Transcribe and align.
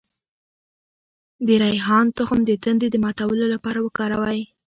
د 1.45 1.47
ریحان 1.61 2.05
تخم 2.17 2.39
د 2.45 2.51
تندې 2.63 2.87
د 2.91 2.95
ماتولو 3.03 3.45
لپاره 3.53 3.79
وکاروئ 3.81 4.41